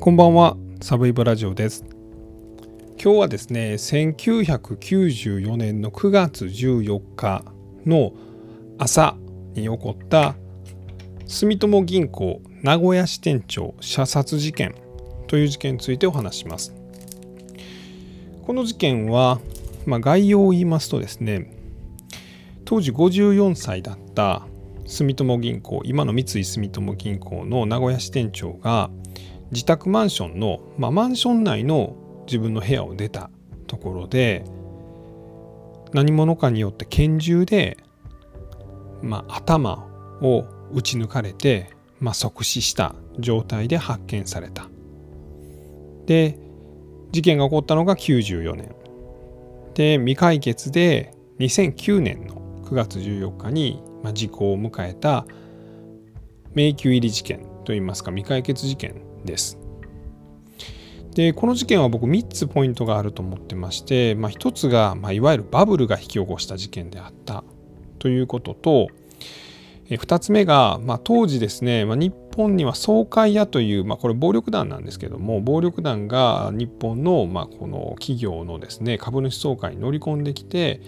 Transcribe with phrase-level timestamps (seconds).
[0.00, 1.84] こんばんは、サブイブラジオです。
[2.96, 7.44] 今日はですね、1994年の9月14日
[7.84, 8.14] の
[8.78, 9.14] 朝
[9.52, 10.36] に起こった
[11.26, 14.74] 住友銀行名古屋支店長射殺事件
[15.26, 16.74] という事件についてお話します。
[18.46, 19.38] この事件は、
[19.84, 21.54] まあ、概要を言いますとですね、
[22.64, 24.46] 当時54歳だった
[24.86, 28.88] 住友銀行今の三井住友銀行の名古屋支店長が
[29.52, 31.96] 自宅マンションの、まあ、マンション内の
[32.26, 33.30] 自分の部屋を出た
[33.66, 34.44] ところで
[35.92, 37.76] 何者かによって拳銃で、
[39.02, 39.86] まあ、頭
[40.22, 44.68] を撃ち抜かれて、まあ、即死した状態で発見された。
[46.06, 46.38] で
[47.12, 48.74] 事件が起こったのが94年
[49.74, 55.26] で未解決で2009年の9月14日に時効を迎えた
[56.54, 59.58] 迷宮入り事件といいますか未解決事件です。
[61.14, 67.42] でこの事件は僕3つポイントがあると思ってまして、まあ、1つが、まあ、いわゆるバブルが引き起こした事件であった
[67.98, 68.88] ということと
[69.96, 80.80] 2つ目が、まあ、当時ですね、まあ、日本には総会屋という、まあ、これ暴力団なんですけども暴力団が日本の、まあ、この企業のですね株主総会に乗り込んできて、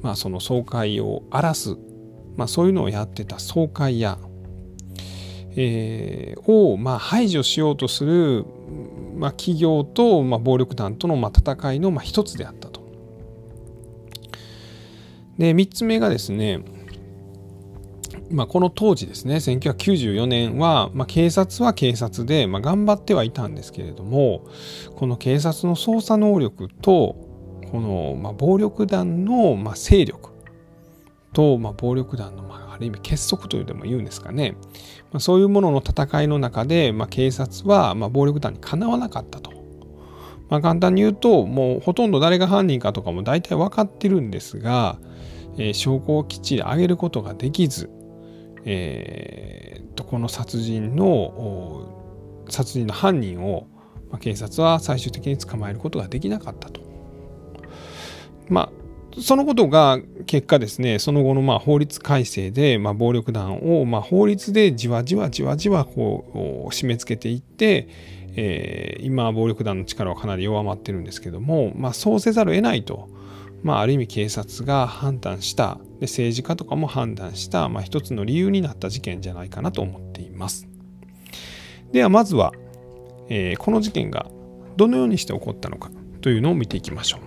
[0.00, 1.76] まあ、その総会を荒らす、
[2.36, 4.18] まあ、そういうのをやってた総会屋
[5.56, 8.44] えー、をまあ排除しようとする、
[9.16, 12.86] まあ、企業と、まあ、暴力団とのまあ戦いのまあ一つであったと。
[15.38, 16.60] で3つ目がですね、
[18.30, 24.46] まあ、この当時ですね1994年は、まあ、警察は警察で、まあ、頑張ってはいたんですけれども
[24.96, 27.16] この警察の捜査能力と
[27.70, 30.30] この、まあ、暴力団の、まあ、勢力
[31.32, 34.54] と、まあ、暴力団の、まあ、ある意味結束というでも言うんですかね、
[35.12, 39.56] まあ、そういうものの戦いの中で、まあ、警察は、まあ、暴力団にかなわなかったと。
[40.48, 44.96] まあ、簡単に言うともうほとんど誰が犯人かとかも大体分かってるんですが、
[45.58, 47.90] えー、証拠をきっちり上げることができず、
[48.64, 53.66] えー、とこの殺人の殺人の犯人を、
[54.10, 56.80] まあ、警察は最終的に捕まえることができなかったと。
[58.48, 58.85] まあ
[59.20, 67.88] そのことが結果ですね、その後のまあ法律改正で、まあ、暴力団をまあ法律でじわじわじわじわこう締め付けていって、
[68.36, 73.08] えー、今暴力団の力はかなり弱まってるんですけども、まあ、そうせざるを得ないと、
[73.62, 80.68] まあ、ある意味警察が判断したで政治家とかも判断した、まあ、一つの理由になった事件じゃないかなと思っています。
[81.92, 82.52] ではまずは、
[83.30, 84.26] えー、この事件が
[84.76, 85.90] どのようにして起こったのか
[86.20, 87.20] というのを見ていきましょう。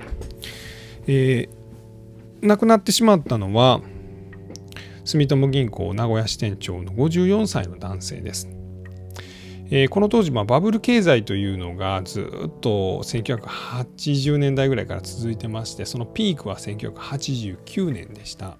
[1.07, 1.58] えー
[2.41, 3.81] 亡くなってしまったのは
[5.03, 8.47] 住友銀行名古屋支店長の54歳の男性です。
[9.71, 18.57] えー、この当時、まあ、バブル経済というのがずっと1980年代ぐらいから続いてましてそのピークは1989年でした。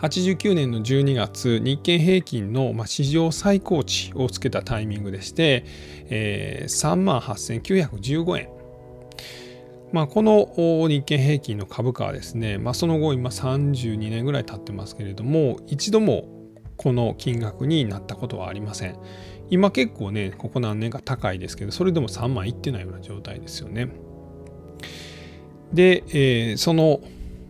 [0.00, 5.64] 89年の12月日経平均の史上最高値をつけたタイミングでして、
[6.10, 8.55] えー、3万8915円
[9.96, 16.28] まあ、この日経平均の株価はですね、まあ、その後今32年ぐらい経ってますけれども一度も
[16.76, 18.98] この金額になったことはありません。
[19.48, 23.88] 今結構ねここ何年か高いですけどそれでも3万いってないような状態ですよね。
[25.72, 27.00] で、えー、その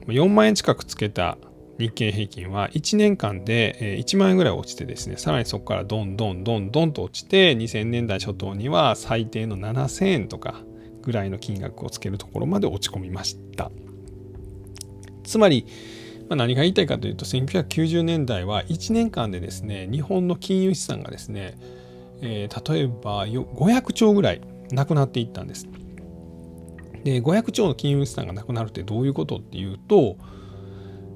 [0.06, 1.38] 4万円近くつけた
[1.80, 10.62] 日経平均は1年間で1万円ぐらい落ちてですねさらにそこからどんどんどんどんと落ちて2000年代初頭には最低の7000円とか
[11.06, 13.70] ぐらいの金額をつけるところまで落ち込みました。
[15.22, 15.64] つまり、
[16.28, 21.56] まあ、何が言いたいかというと1990年代は1年間でですね日本の金融資産がですね、
[22.22, 24.40] えー、例えば500兆ぐらい
[24.72, 25.68] なくなっていったんです。
[27.04, 30.16] で500兆の金融資産がなくなるってどういうことっていうと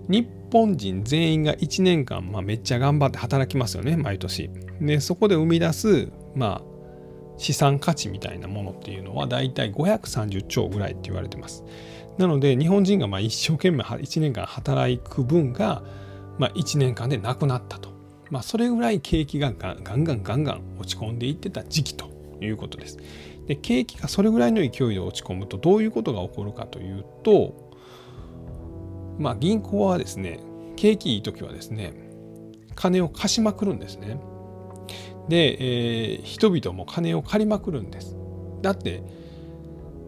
[0.09, 4.51] 日本人全員が1年間、まあ、めっちゃ頑張って働きますよね毎年。
[4.81, 6.70] でそこで生み出す、まあ、
[7.41, 11.65] 資産価値みたいなものっていうのはだいたい530兆ぐらいって言われてます。
[12.19, 15.83] なので日本人がまあ一生懸命1年間働く分が
[16.39, 17.89] まあ1年間でなくなったと。
[18.29, 22.11] まあそれぐらい景気がガンガンガンガン落ち込んでいってた時期と
[22.43, 22.99] いうことです。
[23.47, 27.71] で景気がそれぐらいの勢いで落ち込むとどういうことが起こるかというと
[29.19, 30.41] まあ銀行はですね
[30.77, 31.95] 景気いい時はですね
[32.75, 34.21] 金を貸しまくるんですね。
[35.31, 38.17] で、えー、人々も金を借りまくるんです。
[38.61, 39.03] だって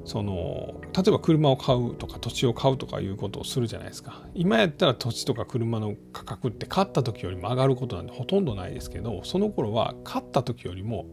[0.04, 11.06] その例えば車を買うとか土地を買うとかいうことをするじゃないですか今やったら土地とか車の価格って買った時よりも上がることなんてほとんどないですけどその頃は買った時よりも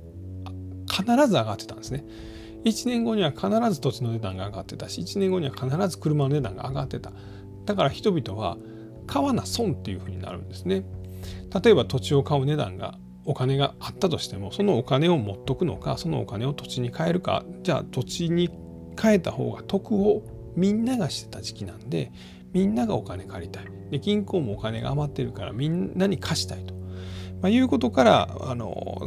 [0.89, 2.03] 必ず上がってたんですね。
[2.65, 7.13] 1年後には必ず土地の値段が上がってたし1年後には必ず車の値段が上がってた
[7.65, 8.57] だから人々は
[9.07, 10.83] 買わな損っていうふうになるんですね
[11.63, 12.97] 例えば土地を買う値段が
[13.29, 18.49] お金があったとしてもそのお金を持っとくのかそのお金を土地に変えるかじゃあ土地に
[18.99, 20.23] 変えた方が得を
[20.55, 22.11] みんながしてた時期なんで
[22.53, 23.65] みんながお金借りたい。
[23.91, 26.81] で銀行もお金が余ってるからみんなに貸したいと、ま
[27.43, 29.05] あ、いうことからあの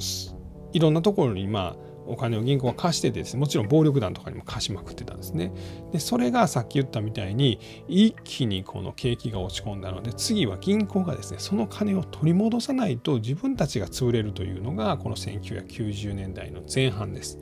[0.73, 5.53] いろんなところにまあお金を銀行は貸しててですねもちろん暴力団とかにも貸しまくってたんですね。
[5.93, 17.39] でそれがさっき言ったみたいに一気にこの景気が落ち込んだので次は銀行がですねその金を取り戻さないと自分たちが潰れるというのがこの1990年代の前半です。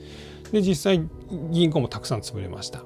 [0.52, 1.08] で実際
[1.50, 2.84] 銀行もたくさん潰れました。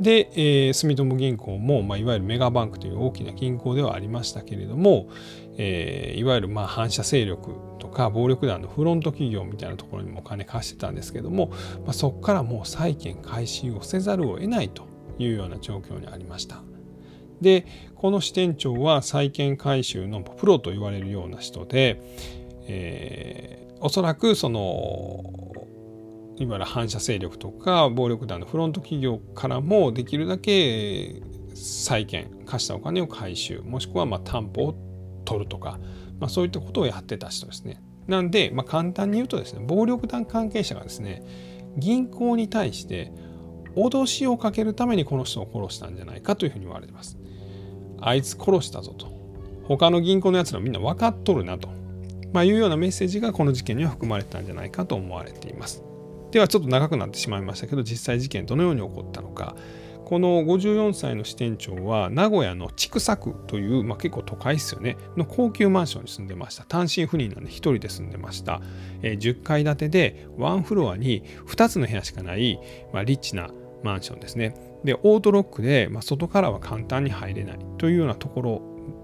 [0.00, 5.08] で、えー、住友銀行も、まあ、いわゆるメガバンクという大きな銀行ではありましたけれども、
[5.58, 11.48] えー、いわゆるまあ反射勢力とか暴力団のフロント企業みたいなところにもお金貸してたんですけども、
[11.84, 14.86] まあ、そこからもう債権回収をせざるを得ないと
[15.18, 16.62] いうような状況にありました。
[17.42, 22.00] でこの支店長は債権回収のプロと言われるような人で、
[22.66, 25.50] えー、おそらくその
[26.40, 31.22] いわゆる反射勢力とか暴力団のフロント企業からもできるだけ
[31.54, 34.74] 債権貸したお金を回収もしくはま担保を
[35.26, 35.78] 取るとか、
[36.18, 37.82] まあ、そういったことをやってた人ですね。
[38.08, 41.22] なんで、まあ、簡単に言うとですね暴力団関係者がですね
[41.76, 43.12] 銀行に対して
[43.76, 47.18] 脅しをかけるためにこの人を殺したんじゃないかというふうに言われてます。
[48.00, 49.08] あいつ殺したぞと。
[49.64, 51.68] 他の銀行のやつらみんな分かっとるなと、
[52.32, 55.84] まあ、いうようなメッセージがこの事件には含まれてたんじゃないかと思われています。
[56.30, 59.56] ではちょっと長くなってしまいましたけど実際事件どのように起こったのか。
[60.10, 64.96] この54歳の支店長は名古屋の千種区という、まあ、結構都会ですよね。
[65.16, 66.64] の高級マンションに住んでました。
[66.64, 68.60] 単身赴任なんで1人で住んでました、
[69.02, 72.58] えー、10階建てでワンフロアに2つの部屋しかない、
[72.92, 73.50] まあ、リッチな
[73.84, 74.56] マンションですね。
[74.82, 78.62] でオートロックで、まあ、外からは簡単に入れないというようなところ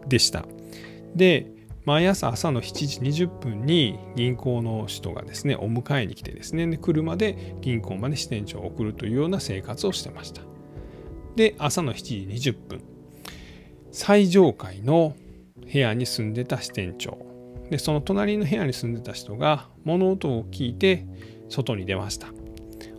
[0.08, 0.44] でした。
[1.14, 1.52] で
[1.86, 10.42] 毎朝朝の7時20分に銀行の人がですねお迎えに来てですねで車で銀行まで支店長を送るというような生活をしてました。
[11.36, 12.82] で朝の7時20分
[13.92, 15.14] 最上階の
[15.72, 17.18] 部屋に住んでた支店長。
[17.70, 21.06] でその隣の部屋に住んでた人が物音を聞いて
[21.48, 22.28] 外に出ました。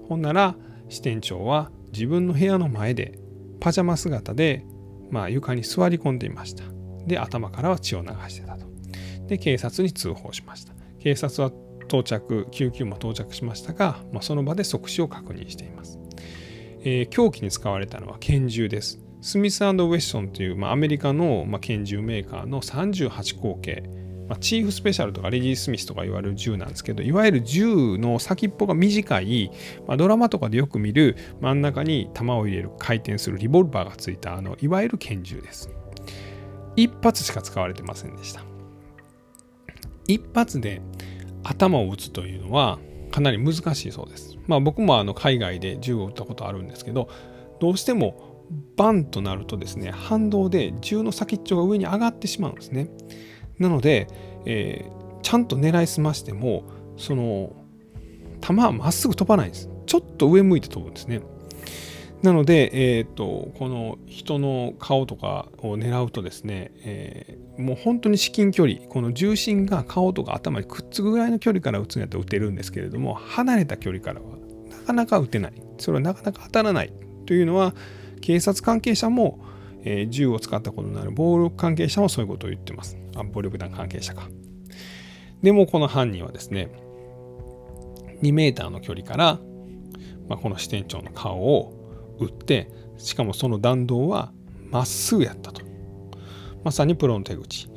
[0.08, 0.56] ほんなら
[0.88, 3.20] 支店長は自分の部屋の前で
[3.60, 4.66] パジャマ姿で、
[5.12, 6.64] まあ、床に座り込んでいました。
[7.06, 8.67] で頭からは血を流してたと。
[9.28, 10.74] で警察に通報しました。
[11.00, 11.52] 警察は
[11.88, 16.00] 到着救急も到着しましたが、まあ、その場で即死を確認しています、
[16.82, 19.00] えー、凶器に使われたのは拳銃です。
[19.20, 23.84] スミスウェッソンという、まあ、アメリカの、まあ、拳銃メーカーの38口径。
[24.30, 29.52] まあ、チーフスペシャルとかレディ・スミスとか言われる銃なんですけどいわゆる銃の先っぽが短い、
[29.88, 35.70] まあ、ドラマとかでよく見る真ん中に弾を入れる回転するリボルバーがついたあのいわゆる拳銃です。
[36.76, 38.57] 一発しか使われてませんでした。
[40.08, 40.82] 一発で
[41.44, 42.80] 頭を撃つというのは
[43.12, 44.38] かなり難しいそうです。
[44.48, 47.10] まあ僕もあの海外で銃を撃ったことあるんですけど
[47.60, 48.46] どうしても
[48.76, 52.90] バンとなるとですね反動で銃の先っちょが上に上がってしまうんですね。
[53.60, 54.08] なので、
[54.46, 56.64] えー、ちゃんと狙いすましても
[56.98, 57.54] その
[58.40, 59.70] 弾はまっすぐ飛ばないんです。
[59.86, 61.22] ちょっと上向いて飛ぶんですね。
[62.24, 74.38] なので、えーと、この人の顔とかを狙うとですね、えー、もう本当に至近距離この重心が顔とか頭にくっつくぐらいの距離から撃つんやったら撃てるんですけれども離れた距離からは
[74.70, 75.54] なかなか撃てない。
[75.78, 76.94] それはなかなか当たらない。
[77.28, 77.76] というのは
[78.22, 79.40] 警察関係者も、
[79.84, 82.98] えー、銃を使ったことのある暴力関係者もそういうことを言ってます。
[83.16, 84.28] あ暴力団関係者か。
[85.44, 86.70] でもこの犯人はですね
[88.24, 89.40] 2メーターの距離から、
[90.28, 91.77] まあ、この支店長の顔を
[92.20, 94.32] 撃ってしかもその弾道は
[94.72, 95.62] まっすぐやったと。
[96.64, 97.70] まさにプロの手口。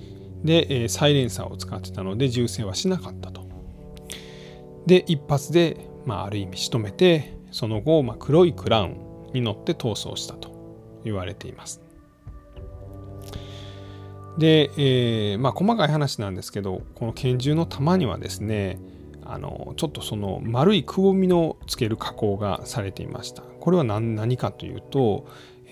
[0.42, 3.40] で、えサイレンサーを使ってたので銃声はしなかったと。
[4.87, 8.97] で一発で、まあ、ある意味仕留めてその後、まあ、黒いクラウン
[9.35, 11.80] に乗って逃走したと言われています。
[14.38, 18.78] で、えー、まあ細かい話なんですけどこの拳銃の弾にはですね
[19.32, 25.28] あのちょっとその丸いくぼみのつける加工がされていましたこれは何かというと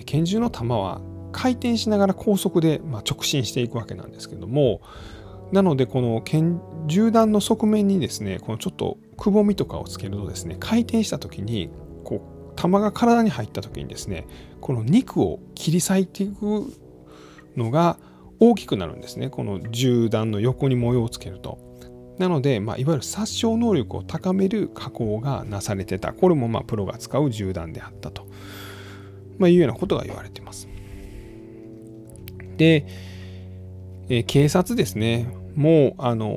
[0.06, 1.00] 拳銃の弾は
[1.32, 4.80] 回転しながら高速で、ま直進していくわけなんですけども
[5.50, 11.70] なのでこの拳銃弾の側面にですねこのちょっとくぼみとかをつけるとですね回転した時に
[12.04, 12.22] こ
[12.52, 14.26] う弾が体に入った時にですね
[14.60, 16.64] この肉を切り裂いていく
[17.56, 17.98] のが
[18.38, 21.67] 大きくなるんですねこの銃弾の横に模様をつけると。
[22.18, 26.12] なので、まあ、いわゆる殺傷能力を高める加工がなされてた。
[26.12, 28.26] これもまあプロが使う銃弾であったと、
[29.38, 30.68] まあ、いうようなことが言われてます。
[32.56, 32.86] で、
[34.08, 35.28] え、警察ですね。
[35.54, 36.28] もうあの、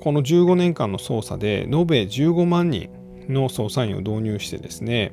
[0.00, 2.90] この15年間の捜査で延べ15万人
[3.28, 5.12] の捜査員を導入してですね、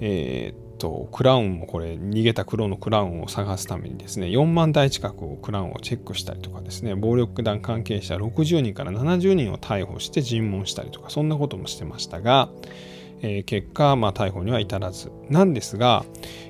[0.00, 12.48] えー、とクラウンもこれ逃げた黒のクラウンを探すためにですね4万台近くクラウンをチェックしたりとかですね暴力団関係者60人から70人を逮捕して尋問したりとかそんなこともしてましたが、
[13.20, 16.04] えー、結果、まあ、逮捕には至らずなんですが、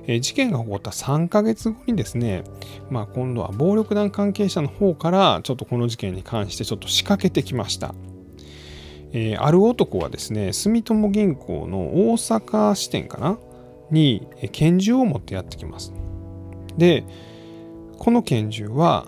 [0.06, 2.42] えー、事件が起こった3ヶ月後にですね、
[2.88, 7.94] まあ、今度は暴力団関係者の方からちょっとこの事件に関してちょっと仕掛けてきました。
[9.14, 13.38] えー、ある男はですね住友銀行の大阪支店かな
[13.92, 15.92] に拳銃を持ってやってきます。
[16.76, 17.04] で
[17.98, 19.06] この拳銃は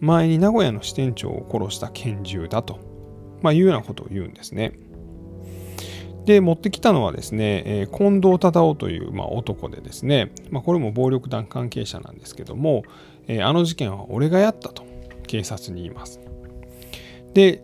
[0.00, 2.80] 前に名古屋の支店長を殺した拳銃だと、
[3.40, 4.72] まあ、いうようなことを言うんですね。
[6.24, 12.84] で持ってきたのはですね、え、近藤忠夫という、まあ、男でですね、まあ、これも暴力団関係者なんですけども、
[13.26, 14.84] え、あの事件は俺がやったと
[15.26, 16.20] 警察に言います。
[17.34, 17.62] で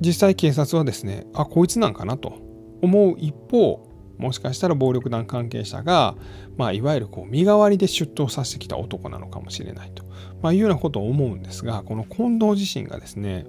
[0.00, 2.34] 実際警察はですねあこいつなんかなと
[2.82, 3.87] 思う一方
[4.18, 6.16] もしかしたら暴力団関係者が、
[6.56, 10.04] まあ、いわゆるこう身代わりで出頭させてきた男なのかもしれないと、
[10.42, 13.46] まあ、いうようなことを思うんですがこの近藤自身がですね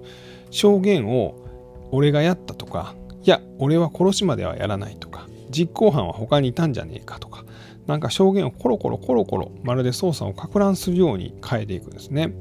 [0.50, 7.44] 証言を俺がやったとかいや俺は殺しまではやらないとか実行犯は他にいたんじゃねえかとか
[7.86, 12.32] なんか証言をコロコロコロコロまるで捜査をか乱するように変えていくんですね。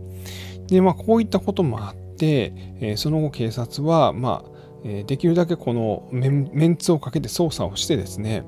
[0.67, 8.45] でまあこういったこともあって、えー、その後警察はまあえできるだけこのメンツをかけて捜査をしてですね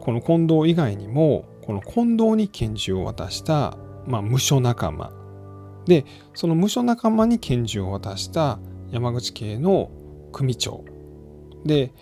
[0.00, 5.12] この近藤以外にもこの近藤に拳銃を渡した、まあ、無所仲間。
[5.86, 6.04] で
[6.34, 8.58] その無所仲間に拳銃を渡した
[8.90, 9.90] 山口系の
[10.32, 10.84] 組長。
[11.64, 11.92] で、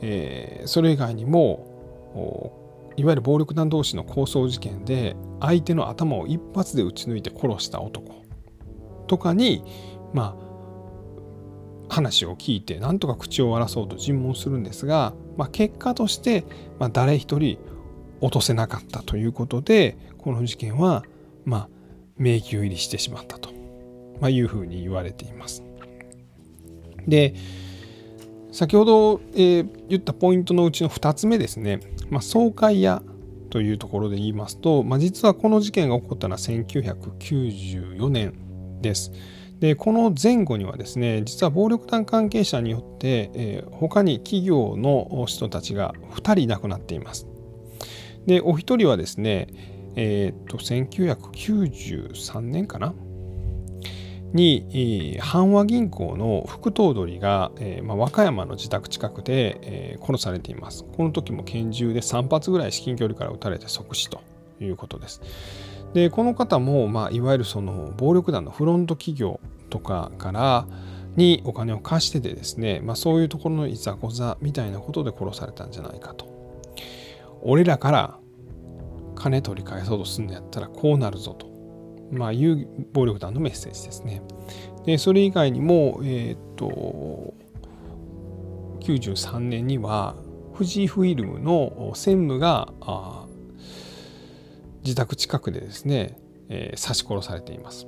[0.00, 2.60] えー、それ以外にも
[2.96, 8.24] いわゆる暴力団同士の抗争事件で相手の頭を一発で撃ち抜いて殺した男
[9.06, 9.62] とかに
[10.12, 10.49] まあ
[11.90, 16.44] 話を聞いてなんとか口を割らそうと尋問するんですが、まあ、結果として、
[16.78, 17.58] まあ、誰一人
[18.20, 21.04] 落とせなかったということでこの事件は、
[21.44, 21.68] まあ、
[22.16, 23.50] 迷宮入りしてしまったと、
[24.20, 25.64] まあ、いうふうに言われています。
[27.08, 27.34] で
[28.52, 33.02] 先ほど、えー、言ったポイントのうちの2つ目ですね、まあ、総会屋
[33.50, 39.12] というところで言いますと、まあ、実はこの事件が起こったのは1994年です。
[39.60, 47.26] でこの前後にはですね実は暴力団関係者によって、えー、他に企業の人たちが2人亡くなっています。
[48.26, 49.48] でお一人はですね
[49.96, 52.94] えー、っと1993年かな？
[54.32, 60.84] に阪和銀行の副頭取が、えーまあ、和歌山の自宅近くで、えー、殺されています。
[60.84, 64.22] この時も拳銃で3発ぐらい至近距離から撃たれて即死と
[64.60, 65.20] いうことです。
[65.92, 70.66] でこの方も、まあ、いわゆるその暴力団のフロント企業とかから
[71.16, 76.28] にお金を貸しててですね、まあ、そういうところのいざこざみたいなことで殺されたんじゃないかと。
[77.42, 78.18] 俺らから
[79.16, 81.46] 金取り返そうとすんのやったらこうなるぞと、
[82.12, 84.22] まあ、いう暴力団のメッセージですね。
[84.84, 87.34] でそれ以外にも、えっ、と
[88.80, 90.16] 93年には
[90.54, 92.72] 富士フイルムの専務が
[94.84, 96.18] 自宅近くでですね、
[96.48, 97.86] えー、刺し殺されています。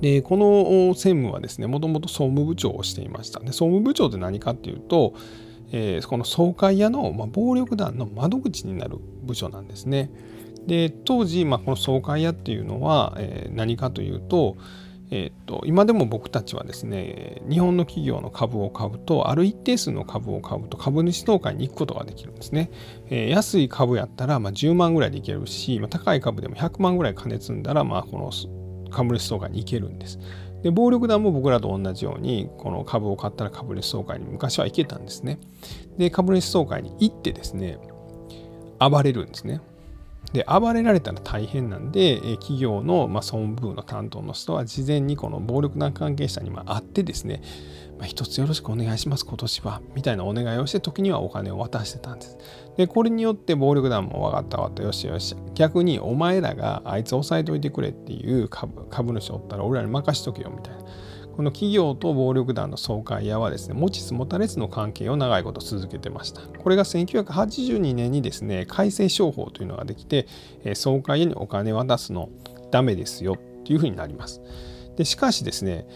[0.00, 5.14] でこの専務はですねもともと総務部長をしていましたで総務部長って何かっていうと、
[5.72, 10.10] えー、この総会屋の、まあ、暴力団の窓口になる部署なんですね
[10.66, 14.56] で当時、まあ、この総会屋っていうのは、えー、何かというと,、
[15.12, 22.70] えーと、今でも僕たちはですね日本の企業の株を買うとある一定数の株を買うと株主総会に行くことができるんですね、
[23.08, 28.30] えー、安い株やったら、まあ、10万ぐらいでいけるし、まあ、高い株でも100万ぐらい金積んだら、まあ、この
[28.90, 30.18] 株主総会に行けるんです。
[30.62, 35.38] で暴力団も僕らと同じようにこの株を買ったら株主総会に昔は行けたんですね。
[35.96, 37.78] で株主総会に行ってですね
[38.78, 39.60] 暴れるんですね。
[40.32, 47.42] で暴れられたら大変なんで企業の、まあ、総務部の担当の人は事前にこの暴力団関係者にま会ってですね、
[47.98, 52.38] まあ、一つよろしくお願いします今年はみたいなお願いをして時にはお金を渡してたんです。
[52.76, 60.80] でこれによって暴力団も分かった分かったよしよし逆にお前らがあいつ押さえておいてくれっていう株株主おったら俺らに任しとけよみたいな。
[61.40, 66.42] この企業と暴力団の総会屋はですね持ちつ持たれつの関係を長いこと続けてました。
[66.42, 70.26] これが1982年にですね改正商法というのができて
[70.74, 72.28] 総会屋にお金渡すの
[72.70, 74.42] ダメですよっていうふうになります。
[74.96, 75.86] でしかしですね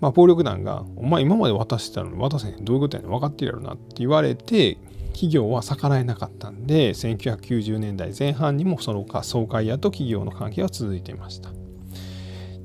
[0.00, 2.64] まあ、暴力団が「お前今まで渡してたのに渡せへん。
[2.64, 3.12] どういうことやねん。
[3.12, 4.78] 分かってるやろな」って言われて
[5.12, 11.59] 企業は逆らえなかったんで1990年代前半にもその他総会屋と企業の関係は続いていました。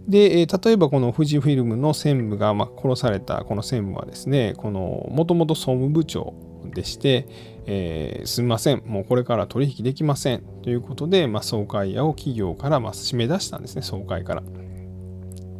[0.08, 6.34] で、例えばこの富士フィルムの専務が、まあ殺されたこの専務はですねこのもともと総務部長
[6.74, 7.28] でして、
[7.66, 14.44] えー、すみませんもうこれから取引できませんということで、まあ、総会屋を企業からまあ締め出したんですね総会から。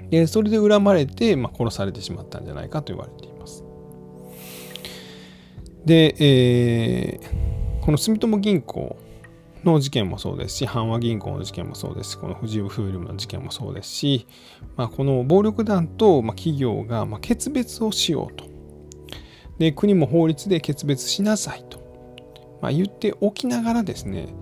[0.10, 3.64] でそれで恨まれて、まあ、殺されてしまったんじゃないかと言われています。
[5.84, 8.98] で、えー、この住友銀行
[9.66, 14.28] の事件もそうですし、阪和銀行の事件もそうですし、この富士フイルムの事件もそうですし、
[14.78, 18.46] まあ、この暴力団と企業が決別をしようと。
[19.58, 21.80] で、国も法律で決別しなさいと、
[22.62, 24.34] まあ、言っておきながらですね、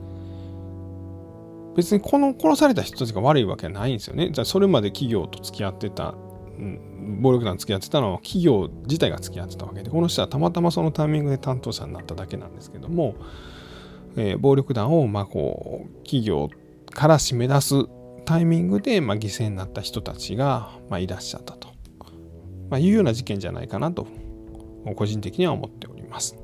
[1.76, 4.30] 別にこの殺された人たちが悪いわけはないんですよね。
[4.32, 6.14] じゃあそれまで企業と付き合ってた、
[6.58, 13.16] うん、暴力団付き合ってたのは企業自体が付き合ってたわけで、この人はたまたまそのタイミングで担当者になっただけなんですけども、
[14.16, 16.50] えー、暴力団をまあこう企業
[16.92, 17.86] から締め出す
[18.26, 21.70] タイミングでまあ犠牲になった人たちがまあいらっしゃったと、
[22.70, 24.08] まあ、いうような事件じゃないかなと
[24.96, 26.38] 個人的には思っております。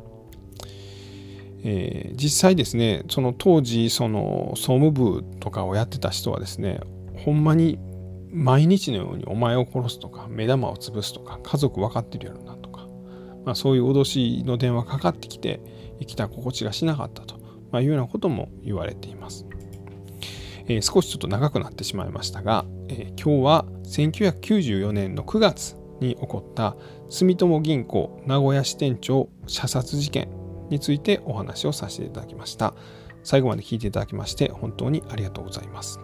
[1.61, 6.79] えー、実際ですねその当時その総務部とかをやってた人はですね
[7.17, 7.77] ほんまに
[8.31, 12.87] 毎日のようにお前を殺すとか目玉を潰すとか家族分かってるやろなとか、
[13.45, 15.59] まあ、そういう脅しの電話かかってきて
[15.99, 17.38] 生きた心地がしなかったと
[17.71, 19.45] まあ、いうようなことも言われています。
[20.67, 26.75] えー、少しちょっと長くなってしまいましたが、えー、今日は1994年の9月に起こった
[27.09, 30.29] 住友銀行名古屋支店長射殺事件
[30.69, 32.73] についてお話をさせていただきました。
[33.23, 35.99] 最後まで聞いていただきまして本当にありがとうございます。